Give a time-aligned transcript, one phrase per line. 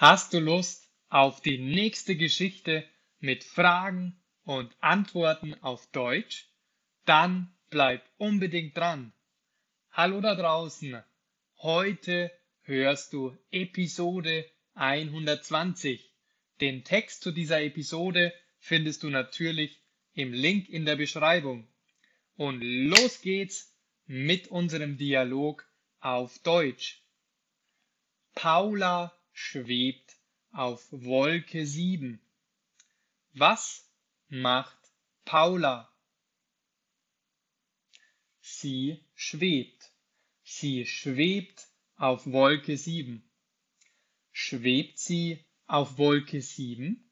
[0.00, 6.46] Hast du Lust auf die nächste Geschichte mit Fragen und Antworten auf Deutsch?
[7.04, 9.12] Dann bleib unbedingt dran.
[9.90, 11.02] Hallo da draußen.
[11.56, 12.30] Heute
[12.60, 16.14] hörst du Episode 120.
[16.60, 19.82] Den Text zu dieser Episode findest du natürlich
[20.14, 21.66] im Link in der Beschreibung.
[22.36, 23.76] Und los geht's
[24.06, 25.66] mit unserem Dialog
[25.98, 27.02] auf Deutsch.
[28.36, 30.16] Paula schwebt
[30.50, 32.20] auf Wolke 7.
[33.34, 33.88] Was
[34.26, 34.76] macht
[35.24, 35.88] Paula?
[38.40, 39.92] Sie schwebt.
[40.42, 43.22] Sie schwebt auf Wolke 7.
[44.32, 47.08] Schwebt sie auf Wolke 7?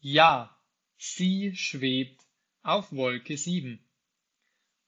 [0.00, 0.54] Ja,
[0.98, 2.20] sie schwebt
[2.60, 3.82] auf Wolke 7.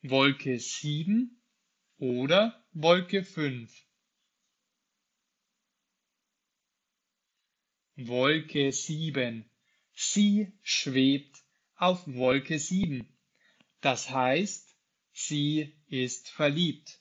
[0.02, 1.42] Wolke 7
[1.96, 3.83] oder Wolke 5.
[7.96, 9.48] Wolke 7.
[9.92, 11.44] Sie schwebt
[11.76, 13.06] auf Wolke 7.
[13.80, 14.74] Das heißt,
[15.12, 17.00] sie ist verliebt.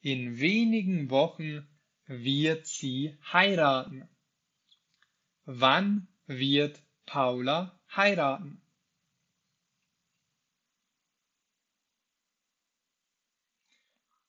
[0.00, 1.68] In wenigen Wochen
[2.06, 4.08] wird sie heiraten.
[5.44, 8.62] Wann wird Paula heiraten?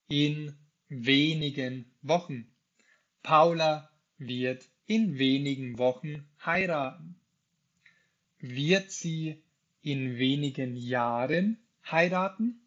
[0.09, 0.57] In
[0.89, 2.53] wenigen Wochen.
[3.23, 7.15] Paula wird in wenigen Wochen heiraten.
[8.39, 9.41] Wird sie
[9.81, 11.57] in wenigen Jahren
[11.89, 12.59] heiraten?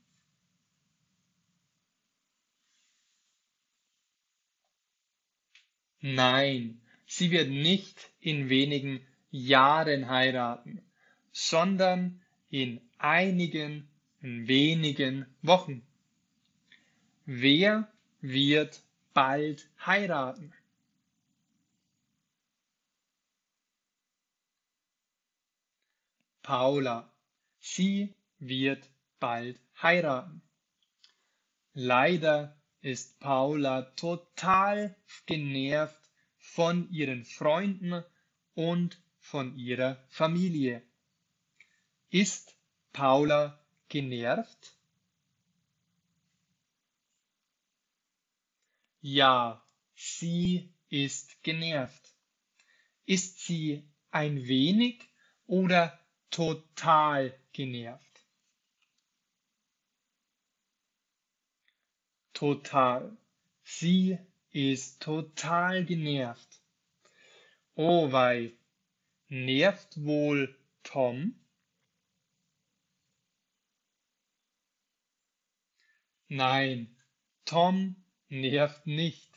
[6.00, 10.80] Nein, sie wird nicht in wenigen Jahren heiraten,
[11.32, 13.88] sondern in einigen
[14.20, 15.82] wenigen Wochen.
[17.26, 18.80] Wer wird
[19.12, 20.52] bald heiraten?
[26.48, 27.12] Paula.
[27.58, 28.88] Sie wird
[29.20, 30.40] bald heiraten.
[31.74, 34.96] Leider ist Paula total
[35.26, 36.00] genervt
[36.38, 38.02] von ihren Freunden
[38.54, 40.82] und von ihrer Familie.
[42.08, 42.56] Ist
[42.94, 44.74] Paula genervt?
[49.02, 49.62] Ja,
[49.94, 52.14] sie ist genervt.
[53.04, 55.10] Ist sie ein wenig
[55.46, 58.24] oder total genervt?
[62.32, 63.16] Total.
[63.64, 64.18] Sie
[64.50, 66.62] ist total genervt.
[67.74, 68.52] Oh wei,
[69.28, 71.34] nervt wohl Tom?
[76.28, 76.96] Nein,
[77.44, 77.96] Tom
[78.28, 79.30] nervt nicht,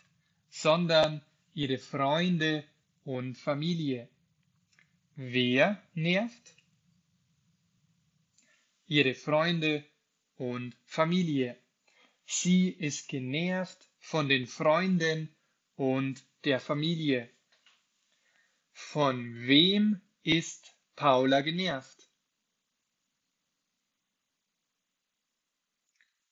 [0.49, 1.21] sondern
[1.53, 2.63] ihre Freunde
[3.05, 4.09] und Familie.
[5.15, 6.55] Wer nervt?
[8.91, 9.85] Ihre Freunde
[10.35, 11.57] und Familie.
[12.25, 15.33] Sie ist genervt von den Freunden
[15.77, 17.29] und der Familie.
[18.73, 22.09] Von wem ist Paula genervt?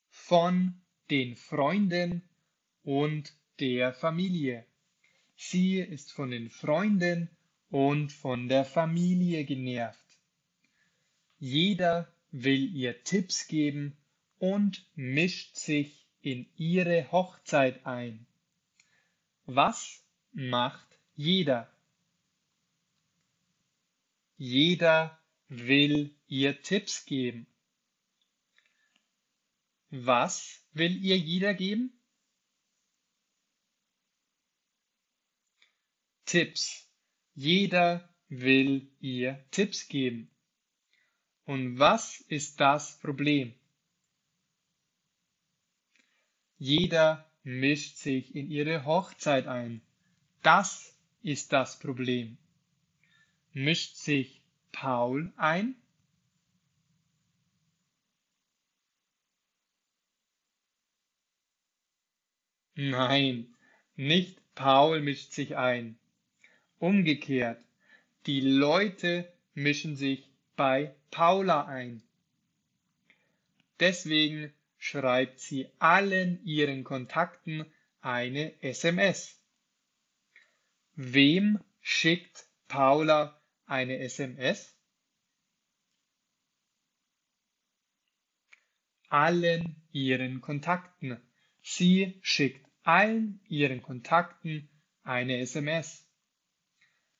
[0.09, 2.27] Von den Freunden
[2.83, 4.65] und der Familie.
[5.37, 7.29] Sie ist von den Freunden
[7.69, 10.19] und von der Familie genervt.
[11.37, 13.97] Jeder will ihr Tipps geben
[14.37, 18.25] und mischt sich in ihre Hochzeit ein.
[19.45, 21.71] Was macht jeder?
[24.37, 27.47] Jeder will ihr Tipps geben.
[29.89, 31.91] Was will ihr jeder geben?
[36.25, 36.87] Tipps.
[37.33, 40.29] Jeder will ihr Tipps geben.
[41.49, 43.55] Und was ist das Problem?
[46.59, 49.81] Jeder mischt sich in ihre Hochzeit ein.
[50.43, 52.37] Das ist das Problem.
[53.51, 55.73] Mischt sich Paul ein?
[62.75, 63.55] Nein,
[63.95, 65.97] nicht Paul mischt sich ein.
[66.77, 67.59] Umgekehrt,
[68.27, 70.28] die Leute mischen sich
[70.59, 72.03] bei Paula ein.
[73.79, 77.65] Deswegen schreibt sie allen ihren Kontakten
[78.01, 79.39] eine SMS.
[80.95, 84.75] Wem schickt Paula eine SMS?
[89.07, 91.21] Allen ihren Kontakten.
[91.61, 94.67] Sie schickt allen ihren Kontakten
[95.03, 96.05] eine SMS?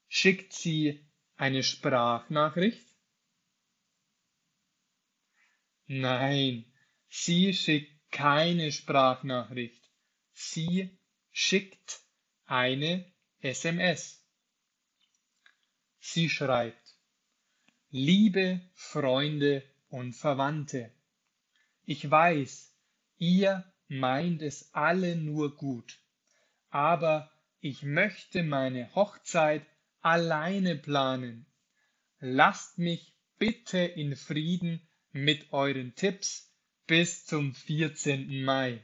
[0.10, 1.08] Schickt sie
[1.38, 2.89] eine Sprachnachricht?
[5.92, 6.66] Nein,
[7.10, 9.90] sie schickt keine Sprachnachricht.
[10.34, 10.96] Sie
[11.32, 12.02] schickt
[12.46, 14.24] eine SMS.
[16.00, 16.96] Sie schreibt,
[17.90, 20.92] liebe Freunde und Verwandte,
[21.86, 22.72] ich weiß,
[23.18, 25.98] ihr meint es alle nur gut,
[26.70, 27.32] aber
[27.62, 29.66] ich möchte meine Hochzeit
[30.02, 31.48] alleine planen.
[32.20, 36.54] Lasst mich bitte in Frieden mit euren Tipps
[36.88, 38.44] bis zum 14.
[38.44, 38.84] Mai.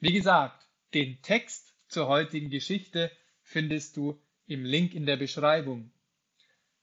[0.00, 3.10] Wie gesagt, den Text zur heutigen Geschichte
[3.42, 5.92] findest du im Link in der Beschreibung.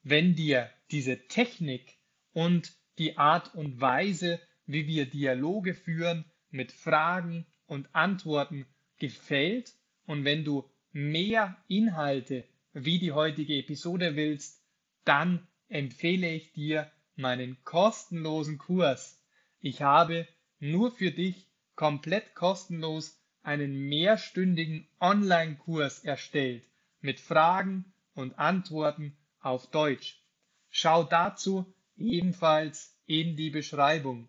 [0.04, 1.98] Wenn dir diese Technik
[2.34, 8.66] und die Art und Weise, wie wir Dialoge führen mit Fragen und Antworten
[8.98, 9.74] gefällt
[10.06, 14.64] und wenn du mehr Inhalte wie die heutige Episode willst,
[15.06, 19.21] dann empfehle ich dir meinen kostenlosen Kurs.
[19.60, 20.27] Ich habe
[20.60, 26.63] nur für dich komplett kostenlos einen mehrstündigen Online-Kurs erstellt
[27.01, 30.21] mit Fragen und Antworten auf Deutsch.
[30.69, 34.27] Schau dazu ebenfalls in die Beschreibung.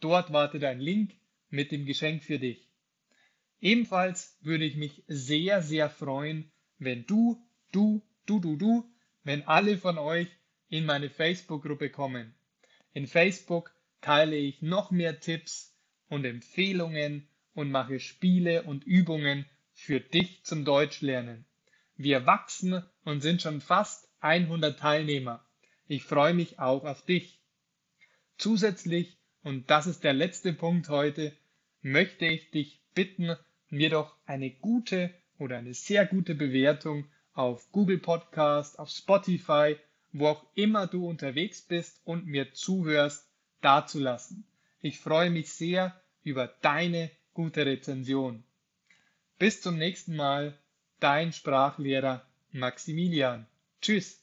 [0.00, 1.12] Dort wartet ein Link
[1.48, 2.68] mit dem Geschenk für dich.
[3.60, 7.40] Ebenfalls würde ich mich sehr, sehr freuen, wenn du,
[7.70, 8.90] du, du, du, du,
[9.22, 10.28] wenn alle von euch
[10.72, 12.34] in meine Facebook-Gruppe kommen.
[12.94, 15.76] In Facebook teile ich noch mehr Tipps
[16.08, 21.44] und Empfehlungen und mache Spiele und Übungen für dich zum Deutschlernen.
[21.96, 25.44] Wir wachsen und sind schon fast 100 Teilnehmer.
[25.88, 27.38] Ich freue mich auch auf dich.
[28.38, 31.36] Zusätzlich, und das ist der letzte Punkt heute,
[31.82, 33.36] möchte ich dich bitten,
[33.68, 37.04] mir doch eine gute oder eine sehr gute Bewertung
[37.34, 39.76] auf Google Podcast, auf Spotify
[40.12, 43.26] wo auch immer du unterwegs bist und mir zuhörst,
[43.60, 44.44] dazulassen.
[44.80, 48.44] Ich freue mich sehr über deine gute Rezension.
[49.38, 50.58] Bis zum nächsten Mal,
[51.00, 53.46] dein Sprachlehrer Maximilian.
[53.80, 54.21] Tschüss.